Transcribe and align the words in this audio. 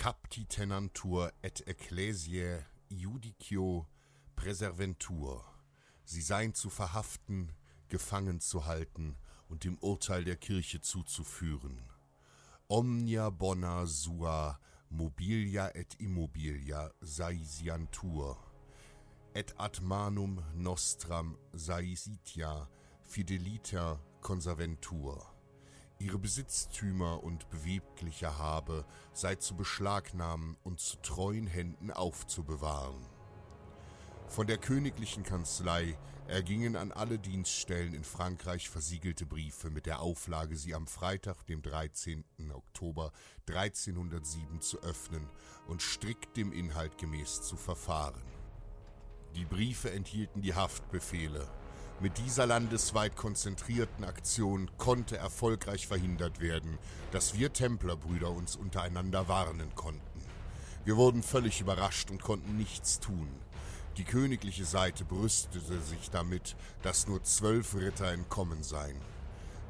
Captitenantur 0.00 1.30
et 1.42 1.62
ecclesiae 1.66 2.64
judicio 2.88 3.86
preserventur. 4.34 5.44
Sie 6.06 6.22
seien 6.22 6.54
zu 6.54 6.70
verhaften, 6.70 7.52
gefangen 7.90 8.40
zu 8.40 8.64
halten 8.64 9.18
und 9.50 9.64
dem 9.64 9.76
Urteil 9.76 10.24
der 10.24 10.36
Kirche 10.36 10.80
zuzuführen. 10.80 11.82
Omnia 12.66 13.28
bona 13.28 13.84
sua 13.84 14.58
mobilia 14.88 15.68
et 15.74 16.00
immobilia 16.00 16.90
saisiantur, 17.02 18.38
et 19.34 19.52
ad 19.58 19.82
manum 19.82 20.42
nostram 20.54 21.36
saisitia 21.52 22.70
fidelita 23.04 24.00
conserventur. 24.22 25.39
Ihre 26.00 26.18
Besitztümer 26.18 27.22
und 27.22 27.50
bewegliche 27.50 28.38
Habe 28.38 28.86
sei 29.12 29.34
zu 29.34 29.54
beschlagnahmen 29.54 30.56
und 30.64 30.80
zu 30.80 30.96
treuen 31.02 31.46
Händen 31.46 31.90
aufzubewahren. 31.90 33.06
Von 34.26 34.46
der 34.46 34.56
königlichen 34.56 35.24
Kanzlei 35.24 35.98
ergingen 36.26 36.74
an 36.76 36.90
alle 36.90 37.18
Dienststellen 37.18 37.92
in 37.92 38.04
Frankreich 38.04 38.70
versiegelte 38.70 39.26
Briefe 39.26 39.68
mit 39.68 39.84
der 39.84 40.00
Auflage, 40.00 40.56
sie 40.56 40.74
am 40.74 40.86
Freitag, 40.86 41.44
dem 41.46 41.60
13. 41.60 42.24
Oktober 42.54 43.12
1307 43.48 44.62
zu 44.62 44.80
öffnen 44.82 45.28
und 45.66 45.82
strikt 45.82 46.34
dem 46.38 46.52
Inhalt 46.52 46.96
gemäß 46.96 47.42
zu 47.42 47.56
verfahren. 47.56 48.22
Die 49.34 49.44
Briefe 49.44 49.90
enthielten 49.90 50.40
die 50.40 50.54
Haftbefehle. 50.54 51.46
Mit 52.02 52.16
dieser 52.16 52.46
landesweit 52.46 53.14
konzentrierten 53.14 54.04
Aktion 54.04 54.70
konnte 54.78 55.18
erfolgreich 55.18 55.86
verhindert 55.86 56.40
werden, 56.40 56.78
dass 57.12 57.34
wir 57.34 57.52
Templerbrüder 57.52 58.30
uns 58.30 58.56
untereinander 58.56 59.28
warnen 59.28 59.74
konnten. 59.74 60.00
Wir 60.86 60.96
wurden 60.96 61.22
völlig 61.22 61.60
überrascht 61.60 62.10
und 62.10 62.22
konnten 62.22 62.56
nichts 62.56 63.00
tun. 63.00 63.28
Die 63.98 64.04
königliche 64.04 64.64
Seite 64.64 65.04
brüstete 65.04 65.78
sich 65.82 66.08
damit, 66.10 66.56
dass 66.82 67.06
nur 67.06 67.22
zwölf 67.22 67.74
Ritter 67.74 68.10
entkommen 68.12 68.62
seien. 68.62 68.96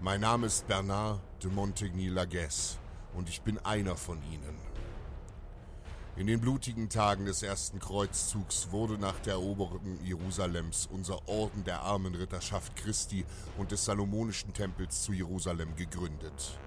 Mein 0.00 0.20
Name 0.20 0.46
ist 0.46 0.68
Bernard 0.68 1.20
de 1.42 1.50
Montigny-Laguesse 1.50 2.76
und 3.14 3.28
ich 3.28 3.40
bin 3.42 3.58
einer 3.58 3.96
von 3.96 4.18
ihnen. 4.32 4.54
In 6.16 6.26
den 6.26 6.40
blutigen 6.40 6.88
Tagen 6.88 7.24
des 7.24 7.42
ersten 7.42 7.78
Kreuzzugs 7.78 8.72
wurde 8.72 8.98
nach 8.98 9.18
der 9.20 9.34
Eroberung 9.34 9.98
Jerusalems 10.04 10.88
unser 10.92 11.28
Orden 11.28 11.64
der 11.64 11.82
armen 11.82 12.14
Ritterschaft 12.14 12.74
Christi 12.76 13.24
und 13.56 13.70
des 13.70 13.84
Salomonischen 13.84 14.52
Tempels 14.52 15.04
zu 15.04 15.12
Jerusalem 15.12 15.74
gegründet. 15.76 16.58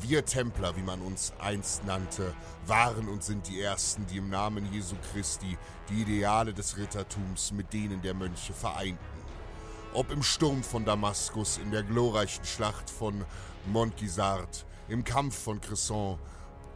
Wir 0.00 0.24
Templer, 0.24 0.76
wie 0.76 0.82
man 0.82 1.00
uns 1.00 1.32
einst 1.38 1.84
nannte, 1.86 2.34
waren 2.66 3.08
und 3.08 3.22
sind 3.22 3.48
die 3.48 3.60
Ersten, 3.60 4.04
die 4.08 4.18
im 4.18 4.28
Namen 4.28 4.70
Jesu 4.72 4.96
Christi 5.12 5.56
die 5.88 6.02
Ideale 6.02 6.52
des 6.52 6.76
Rittertums 6.76 7.52
mit 7.52 7.72
denen 7.72 8.02
der 8.02 8.14
Mönche 8.14 8.52
vereinten. 8.52 8.98
Ob 9.94 10.10
im 10.10 10.24
Sturm 10.24 10.62
von 10.62 10.84
Damaskus, 10.84 11.58
in 11.58 11.70
der 11.70 11.84
glorreichen 11.84 12.44
Schlacht 12.44 12.90
von 12.90 13.24
Montgisart, 13.66 14.66
im 14.88 15.04
Kampf 15.04 15.38
von 15.38 15.60
Cresson 15.60 16.18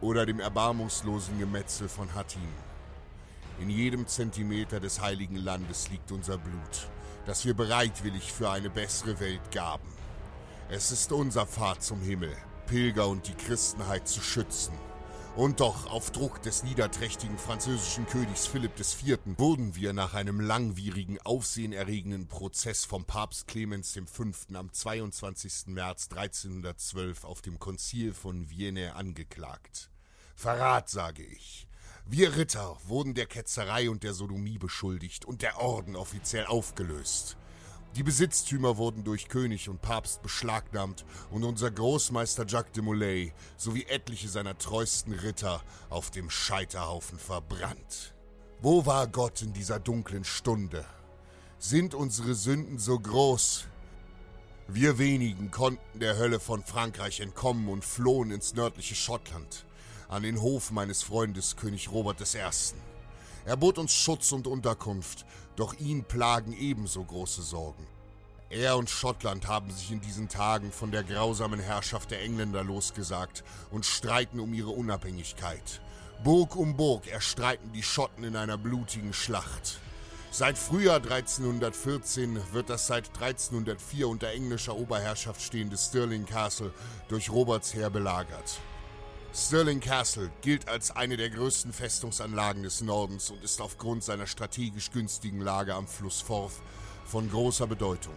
oder 0.01 0.27
dem 0.27 0.41
erbarmungslosen 0.41 1.39
Gemetzel 1.39 1.89
von 1.89 2.15
Hattin. 2.15 2.49
In 3.61 3.71
jedem 3.71 4.07
Zentimeter 4.07 4.81
des 4.81 5.01
heiligen 5.01 5.37
Landes 5.37 5.89
liegt 5.91 6.13
unser 6.13 6.39
Blut, 6.39 6.89
das 7.25 7.45
wir 7.47 7.55
bereitwillig 7.55 8.33
für 8.33 8.51
eine 8.51 8.71
bessere 8.71 9.19
Welt 9.21 9.51
gaben. 9.51 9.89
Es 10.69 10.93
ist 10.93 11.13
unser 11.13 11.47
Pfad 11.47 11.83
zum 11.83 12.01
Himmel. 12.01 12.37
Pilger 12.67 13.07
und 13.07 13.29
die 13.29 13.35
Christenheit 13.35 14.09
zu 14.09 14.21
schützen. 14.21 14.73
Und 15.37 15.61
doch, 15.61 15.91
auf 15.91 16.13
Druck 16.13 16.41
des 16.41 16.63
niederträchtigen 16.63 17.37
französischen 17.37 18.07
Königs 18.07 18.47
Philipp 18.47 18.73
IV. 18.79 19.19
wurden 19.37 19.77
wir 19.77 19.93
nach 19.93 20.15
einem 20.15 20.41
langwierigen, 20.41 21.21
aufsehenerregenden 21.21 22.27
Prozess 22.27 22.87
vom 22.87 23.05
Papst 23.05 23.47
Clemens 23.47 24.01
V. 24.07 24.25
am 24.55 24.73
22. 24.73 25.67
März 25.67 26.09
1312 26.11 27.25
auf 27.25 27.43
dem 27.43 27.59
Konzil 27.59 28.15
von 28.15 28.49
Vienne 28.49 28.95
angeklagt. 28.95 29.91
Verrat, 30.37 30.89
sage 30.89 31.23
ich. 31.23 31.69
Wir 32.07 32.35
Ritter 32.37 32.79
wurden 32.87 33.13
der 33.13 33.27
Ketzerei 33.27 33.91
und 33.91 34.05
der 34.05 34.15
Sodomie 34.15 34.57
beschuldigt 34.57 35.27
und 35.27 35.43
der 35.43 35.61
Orden 35.61 35.97
offiziell 35.97 36.47
aufgelöst. 36.47 37.37
Die 37.95 38.03
Besitztümer 38.03 38.77
wurden 38.77 39.05
durch 39.05 39.29
König 39.29 39.69
und 39.69 39.81
Papst 39.81 40.23
beschlagnahmt 40.23 41.05
und 41.31 41.45
unser 41.45 41.71
Großmeister 41.71 42.45
Jacques 42.47 42.73
de 42.73 42.83
Molay 42.83 43.33
sowie 43.57 43.85
etliche 43.85 44.29
seiner 44.29 44.59
treuesten 44.59 45.15
Ritter 45.15 45.63
auf 45.89 46.11
dem 46.11 46.29
Scheiterhaufen 46.29 47.19
verbrannt. 47.19 48.15
Wo 48.61 48.85
war 48.85 49.07
Gott 49.07 49.43
in 49.43 49.53
dieser 49.53 49.79
dunklen 49.79 50.25
Stunde? 50.25 50.85
Sind 51.59 51.95
unsere 51.95 52.35
Sünden 52.35 52.79
so 52.79 52.99
groß? 52.99 53.67
Wir 54.69 54.99
wenigen 54.99 55.51
konnten 55.51 56.01
der 56.01 56.19
Hölle 56.19 56.41
von 56.41 56.65
Frankreich 56.65 57.21
entkommen 57.21 57.69
und 57.69 57.85
flohen 57.85 58.31
ins 58.31 58.55
nördliche 58.55 58.95
Schottland, 58.95 59.65
an 60.09 60.23
den 60.23 60.41
Hof 60.43 60.71
meines 60.71 61.03
Freundes 61.03 61.57
König 61.57 61.91
Robert 61.93 62.21
I. 62.21 62.75
Er 63.47 63.57
bot 63.57 63.79
uns 63.79 63.95
Schutz 63.95 64.33
und 64.33 64.49
Unterkunft, 64.49 65.25
doch 65.55 65.75
ihn 65.75 66.03
plagen 66.03 66.53
ebenso 66.53 67.05
große 67.05 67.43
Sorgen. 67.43 67.87
Er 68.51 68.77
und 68.77 68.91
Schottland 68.91 69.47
haben 69.47 69.71
sich 69.71 69.93
in 69.93 70.01
diesen 70.01 70.29
Tagen 70.29 70.73
von 70.73 70.91
der 70.91 71.05
grausamen 71.05 71.61
Herrschaft 71.61 72.11
der 72.11 72.23
Engländer 72.23 72.65
losgesagt 72.65 73.45
und 73.71 73.87
streiten 73.87 74.41
um 74.41 74.53
ihre 74.53 74.71
Unabhängigkeit. 74.71 75.81
Burg 76.25 76.57
um 76.57 76.77
Burg 76.77 77.07
erstreiten 77.07 77.73
die 77.73 77.85
Schotten 77.85 78.25
in 78.25 78.35
einer 78.35 78.59
blutigen 78.59 79.13
Schlacht. 79.13 79.79
Seit 80.33 80.59
Frühjahr 80.59 80.97
1314 80.97 82.41
wird 82.53 82.69
das 82.69 82.89
seit 82.89 83.11
1304 83.11 84.09
unter 84.09 84.29
englischer 84.29 84.75
Oberherrschaft 84.75 85.41
stehende 85.41 85.77
Stirling 85.77 86.27
Castle 86.27 86.73
durch 87.09 87.31
Roberts 87.31 87.75
Heer 87.75 87.91
belagert. 87.91 88.59
Stirling 89.39 89.81
Castle 89.81 90.33
gilt 90.41 90.67
als 90.67 90.93
eine 90.93 91.19
der 91.19 91.29
größten 91.29 91.71
Festungsanlagen 91.71 92.63
des 92.63 92.81
Nordens 92.81 93.31
und 93.31 93.45
ist 93.45 93.61
aufgrund 93.61 94.03
seiner 94.03 94.27
strategisch 94.27 94.91
günstigen 94.91 95.43
Lage 95.43 95.75
am 95.75 95.87
Fluss 95.87 96.23
Forth 96.23 96.55
von 97.05 97.29
großer 97.29 97.67
Bedeutung. 97.67 98.15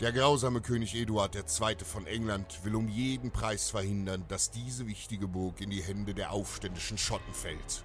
Der 0.00 0.12
grausame 0.12 0.60
König 0.60 0.94
Eduard 0.94 1.34
II. 1.34 1.76
von 1.82 2.06
England 2.06 2.62
will 2.64 2.74
um 2.74 2.86
jeden 2.86 3.30
Preis 3.30 3.70
verhindern, 3.70 4.26
dass 4.28 4.50
diese 4.50 4.86
wichtige 4.86 5.26
Burg 5.26 5.62
in 5.62 5.70
die 5.70 5.82
Hände 5.82 6.12
der 6.12 6.32
aufständischen 6.32 6.98
Schotten 6.98 7.32
fällt. 7.32 7.82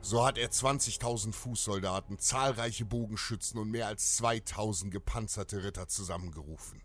So 0.00 0.24
hat 0.24 0.38
er 0.38 0.52
20.000 0.52 1.32
Fußsoldaten, 1.32 2.20
zahlreiche 2.20 2.84
Bogenschützen 2.84 3.58
und 3.58 3.72
mehr 3.72 3.88
als 3.88 4.22
2.000 4.22 4.90
gepanzerte 4.90 5.64
Ritter 5.64 5.88
zusammengerufen. 5.88 6.80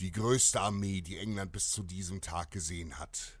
Die 0.00 0.12
größte 0.12 0.62
Armee, 0.62 1.02
die 1.02 1.18
England 1.18 1.52
bis 1.52 1.68
zu 1.72 1.82
diesem 1.82 2.22
Tag 2.22 2.52
gesehen 2.52 2.98
hat. 2.98 3.38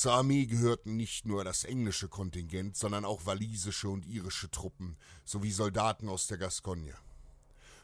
Zur 0.00 0.14
Armee 0.14 0.46
gehörten 0.46 0.96
nicht 0.96 1.26
nur 1.26 1.44
das 1.44 1.64
englische 1.64 2.08
Kontingent, 2.08 2.74
sondern 2.74 3.04
auch 3.04 3.26
walisische 3.26 3.90
und 3.90 4.06
irische 4.06 4.50
Truppen 4.50 4.96
sowie 5.26 5.50
Soldaten 5.50 6.08
aus 6.08 6.26
der 6.26 6.38
Gascogne. 6.38 6.94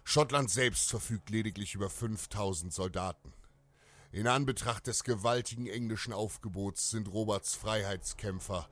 Schottland 0.03 0.49
selbst 0.49 0.89
verfügt 0.89 1.29
lediglich 1.29 1.75
über 1.75 1.91
5000 1.91 2.73
Soldaten. 2.73 3.35
In 4.13 4.29
Anbetracht 4.29 4.87
des 4.87 5.05
gewaltigen 5.05 5.67
englischen 5.67 6.15
Aufgebots 6.15 6.89
sind 6.89 7.13
Roberts 7.13 7.55
Freiheitskämpfer 7.55 8.67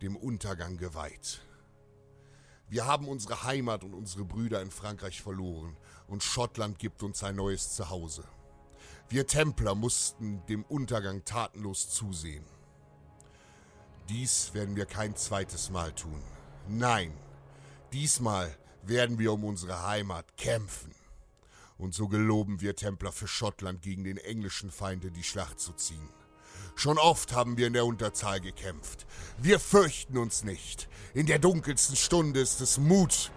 dem 0.00 0.16
Untergang 0.16 0.78
geweiht. 0.78 1.42
Wir 2.70 2.86
haben 2.86 3.06
unsere 3.06 3.42
Heimat 3.42 3.84
und 3.84 3.92
unsere 3.92 4.24
Brüder 4.24 4.62
in 4.62 4.70
Frankreich 4.70 5.20
verloren 5.20 5.76
und 6.06 6.22
Schottland 6.22 6.78
gibt 6.78 7.02
uns 7.02 7.22
ein 7.22 7.36
neues 7.36 7.74
Zuhause. 7.74 8.24
Wir 9.10 9.26
Templer 9.26 9.74
mussten 9.74 10.40
dem 10.46 10.64
Untergang 10.64 11.26
tatenlos 11.26 11.90
zusehen. 11.90 12.46
Dies 14.08 14.54
werden 14.54 14.74
wir 14.74 14.86
kein 14.86 15.16
zweites 15.16 15.68
Mal 15.68 15.92
tun. 15.92 16.22
Nein, 16.66 17.12
diesmal 17.92 18.56
werden 18.82 19.18
wir 19.18 19.34
um 19.34 19.44
unsere 19.44 19.86
Heimat 19.86 20.38
kämpfen. 20.38 20.94
Und 21.76 21.94
so 21.94 22.08
geloben 22.08 22.62
wir 22.62 22.74
Templer 22.74 23.12
für 23.12 23.28
Schottland 23.28 23.82
gegen 23.82 24.04
den 24.04 24.16
englischen 24.16 24.70
Feind 24.70 25.04
in 25.04 25.12
die 25.12 25.22
Schlacht 25.22 25.60
zu 25.60 25.74
ziehen. 25.74 26.08
Schon 26.74 26.96
oft 26.96 27.32
haben 27.32 27.58
wir 27.58 27.66
in 27.66 27.74
der 27.74 27.84
Unterzahl 27.84 28.40
gekämpft. 28.40 29.06
Wir 29.36 29.60
fürchten 29.60 30.16
uns 30.16 30.42
nicht. 30.42 30.88
In 31.12 31.26
der 31.26 31.38
dunkelsten 31.38 31.96
Stunde 31.96 32.40
ist 32.40 32.62
es 32.62 32.78
Mut, 32.78 33.30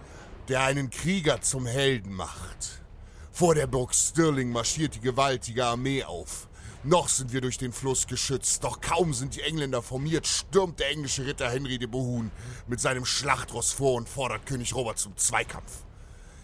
der 0.48 0.62
einen 0.62 0.88
Krieger 0.88 1.42
zum 1.42 1.66
Helden 1.66 2.14
macht. 2.14 2.82
Vor 3.30 3.54
der 3.54 3.66
Burg 3.66 3.94
Stirling 3.94 4.50
marschiert 4.50 4.94
die 4.94 5.00
gewaltige 5.00 5.66
Armee 5.66 6.04
auf. 6.04 6.48
Noch 6.84 7.08
sind 7.08 7.32
wir 7.32 7.40
durch 7.40 7.58
den 7.58 7.72
Fluss 7.72 8.08
geschützt, 8.08 8.64
doch 8.64 8.80
kaum 8.80 9.14
sind 9.14 9.36
die 9.36 9.42
Engländer 9.42 9.82
formiert, 9.82 10.26
stürmt 10.26 10.80
der 10.80 10.90
englische 10.90 11.24
Ritter 11.24 11.48
Henry 11.48 11.78
de 11.78 11.86
Bohun 11.86 12.32
mit 12.66 12.80
seinem 12.80 13.04
Schlachtross 13.04 13.70
vor 13.70 13.94
und 13.94 14.08
fordert 14.08 14.46
König 14.46 14.74
Robert 14.74 14.98
zum 14.98 15.16
Zweikampf. 15.16 15.84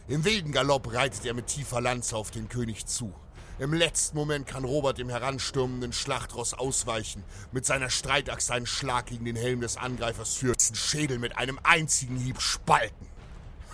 Im 0.07 0.25
wilden 0.25 0.53
Galopp 0.53 0.93
reitet 0.93 1.27
er 1.27 1.35
mit 1.35 1.49
tiefer 1.49 1.81
Lanze 1.81 2.17
auf 2.17 2.31
den 2.31 2.49
König 2.49 2.87
zu. 2.87 3.13
Im 3.59 3.73
letzten 3.73 4.17
Moment 4.17 4.47
kann 4.47 4.65
Robert 4.65 4.99
dem 4.99 5.09
heranstürmenden 5.09 5.93
Schlachtross 5.93 6.55
ausweichen, 6.55 7.25
mit 7.51 7.67
seiner 7.67 7.91
Streitachse 7.91 8.55
einen 8.55 8.67
Schlag 8.67 9.07
gegen 9.07 9.25
den 9.25 9.35
Helm 9.35 9.61
des 9.61 9.77
Angreifers 9.77 10.35
führen, 10.35 10.55
den 10.57 10.77
Schädel 10.77 11.19
mit 11.19 11.37
einem 11.37 11.59
einzigen 11.65 12.17
Hieb 12.17 12.41
spalten. 12.41 13.09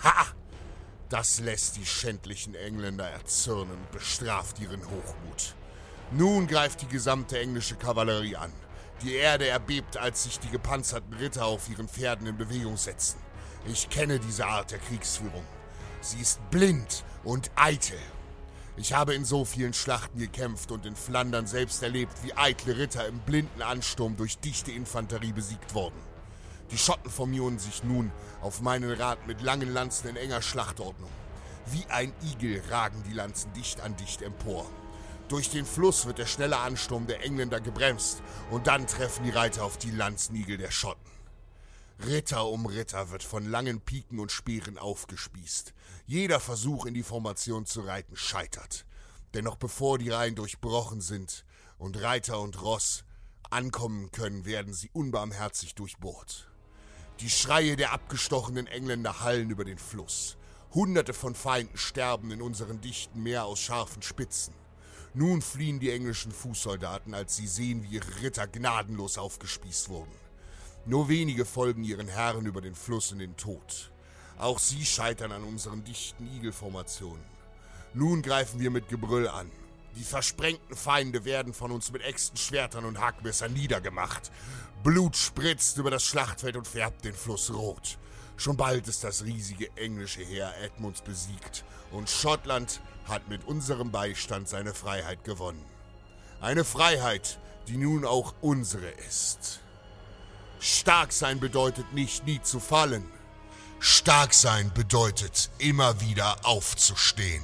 Ha! 0.03 0.25
Das 1.09 1.39
lässt 1.39 1.75
die 1.75 1.85
schändlichen 1.85 2.55
Engländer 2.55 3.07
erzürnen 3.07 3.77
und 3.77 3.91
bestraft 3.91 4.59
ihren 4.59 4.83
Hochmut. 4.83 5.53
Nun 6.11 6.47
greift 6.47 6.81
die 6.81 6.87
gesamte 6.87 7.39
englische 7.39 7.75
Kavallerie 7.75 8.35
an. 8.35 8.53
Die 9.01 9.15
Erde 9.15 9.47
erbebt, 9.47 9.97
als 9.97 10.23
sich 10.23 10.39
die 10.39 10.49
gepanzerten 10.49 11.13
Ritter 11.13 11.45
auf 11.45 11.69
ihren 11.69 11.89
Pferden 11.89 12.27
in 12.27 12.37
Bewegung 12.37 12.77
setzen. 12.77 13.17
Ich 13.67 13.89
kenne 13.89 14.19
diese 14.19 14.45
Art 14.45 14.71
der 14.71 14.79
Kriegsführung. 14.79 15.43
Sie 16.01 16.19
ist 16.19 16.39
blind 16.51 17.03
und 17.23 17.49
eitel. 17.55 17.97
Ich 18.77 18.93
habe 18.93 19.15
in 19.15 19.25
so 19.25 19.45
vielen 19.45 19.73
Schlachten 19.73 20.19
gekämpft 20.19 20.71
und 20.71 20.85
in 20.85 20.95
Flandern 20.95 21.47
selbst 21.47 21.81
erlebt, 21.81 22.13
wie 22.23 22.33
eitle 22.33 22.77
Ritter 22.77 23.07
im 23.07 23.19
blinden 23.19 23.61
Ansturm 23.63 24.15
durch 24.15 24.37
dichte 24.37 24.71
Infanterie 24.71 25.33
besiegt 25.33 25.73
wurden. 25.73 25.99
Die 26.71 26.77
Schotten 26.77 27.09
formieren 27.09 27.57
sich 27.57 27.83
nun 27.83 28.11
auf 28.41 28.61
meinen 28.61 28.91
Rat 28.91 29.25
mit 29.27 29.41
langen 29.41 29.73
Lanzen 29.73 30.09
in 30.09 30.17
enger 30.17 30.41
Schlachtordnung. 30.41 31.09
Wie 31.67 31.85
ein 31.89 32.13
Igel 32.31 32.61
ragen 32.69 33.01
die 33.09 33.13
Lanzen 33.13 33.51
dicht 33.53 33.81
an 33.81 33.95
dicht 33.97 34.21
empor. 34.21 34.65
Durch 35.27 35.49
den 35.49 35.65
Fluss 35.65 36.05
wird 36.05 36.19
der 36.19 36.27
schnelle 36.27 36.57
Ansturm 36.57 37.07
der 37.07 37.23
Engländer 37.23 37.59
gebremst 37.59 38.21
und 38.51 38.67
dann 38.67 38.85
treffen 38.85 39.23
die 39.23 39.31
Reiter 39.31 39.63
auf 39.63 39.77
die 39.77 39.89
Lanznigel 39.89 40.57
der 40.57 40.69
Schotten. 40.69 41.09
Ritter 42.05 42.45
um 42.45 42.67
Ritter 42.67 43.09
wird 43.09 43.23
von 43.23 43.45
langen 43.45 43.81
Piken 43.81 44.19
und 44.19 44.31
Speeren 44.31 44.77
aufgespießt. 44.77 45.73
Jeder 46.05 46.39
Versuch 46.39 46.85
in 46.85 46.93
die 46.93 47.03
Formation 47.03 47.65
zu 47.65 47.81
reiten 47.81 48.15
scheitert. 48.15 48.85
Denn 49.33 49.45
noch 49.45 49.55
bevor 49.55 49.97
die 49.97 50.11
Reihen 50.11 50.35
durchbrochen 50.35 51.01
sind 51.01 51.43
und 51.79 51.99
Reiter 52.01 52.39
und 52.39 52.61
Ross 52.61 53.03
ankommen 53.49 54.11
können, 54.11 54.45
werden 54.45 54.73
sie 54.73 54.89
unbarmherzig 54.93 55.73
durchbohrt. 55.73 56.51
Die 57.19 57.29
Schreie 57.29 57.77
der 57.77 57.93
abgestochenen 57.93 58.67
Engländer 58.67 59.21
hallen 59.21 59.49
über 59.49 59.65
den 59.65 59.77
Fluss. 59.79 60.37
Hunderte 60.73 61.13
von 61.13 61.33
Feinden 61.33 61.77
sterben 61.77 62.29
in 62.31 62.41
unserem 62.41 62.81
dichten 62.81 63.23
Meer 63.23 63.45
aus 63.45 63.59
scharfen 63.59 64.01
Spitzen. 64.01 64.53
Nun 65.17 65.41
fliehen 65.41 65.79
die 65.79 65.91
englischen 65.91 66.33
Fußsoldaten, 66.33 67.13
als 67.13 67.37
sie 67.37 67.47
sehen, 67.47 67.83
wie 67.83 67.95
ihre 67.95 68.21
Ritter 68.21 68.47
gnadenlos 68.47 69.17
aufgespießt 69.17 69.87
wurden. 69.87 70.11
Nur 70.85 71.07
wenige 71.07 71.45
folgen 71.45 71.85
ihren 71.85 72.09
Herren 72.09 72.45
über 72.45 72.59
den 72.59 72.75
Fluss 72.75 73.13
in 73.13 73.19
den 73.19 73.37
Tod. 73.37 73.91
Auch 74.37 74.59
sie 74.59 74.85
scheitern 74.85 75.31
an 75.31 75.45
unseren 75.45 75.85
dichten 75.85 76.27
Igelformationen. 76.35 77.23
Nun 77.93 78.21
greifen 78.21 78.59
wir 78.59 78.69
mit 78.71 78.89
Gebrüll 78.89 79.29
an. 79.29 79.49
Die 79.95 80.03
versprengten 80.03 80.75
Feinde 80.75 81.23
werden 81.23 81.53
von 81.53 81.71
uns 81.71 81.93
mit 81.93 82.01
Äxten, 82.01 82.35
Schwertern 82.35 82.83
und 82.83 82.99
Hackmessern 82.99 83.53
niedergemacht. 83.53 84.33
Blut 84.83 85.15
spritzt 85.15 85.77
über 85.77 85.91
das 85.91 86.03
Schlachtfeld 86.03 86.57
und 86.57 86.67
färbt 86.67 87.05
den 87.05 87.13
Fluss 87.13 87.53
rot. 87.53 87.97
Schon 88.37 88.57
bald 88.57 88.87
ist 88.87 89.03
das 89.03 89.23
riesige 89.23 89.69
englische 89.77 90.21
Heer 90.21 90.53
Edmunds 90.61 91.01
besiegt 91.01 91.63
und 91.91 92.09
Schottland 92.09 92.81
hat 93.05 93.27
mit 93.29 93.45
unserem 93.47 93.91
Beistand 93.91 94.49
seine 94.49 94.73
Freiheit 94.73 95.23
gewonnen. 95.23 95.63
Eine 96.41 96.65
Freiheit, 96.65 97.39
die 97.67 97.77
nun 97.77 98.05
auch 98.05 98.33
unsere 98.41 98.89
ist. 99.07 99.61
Stark 100.59 101.13
sein 101.13 101.39
bedeutet 101.39 101.93
nicht 101.93 102.25
nie 102.25 102.41
zu 102.41 102.59
fallen. 102.59 103.09
Stark 103.79 104.33
sein 104.33 104.71
bedeutet 104.73 105.49
immer 105.59 106.01
wieder 106.01 106.45
aufzustehen. 106.45 107.43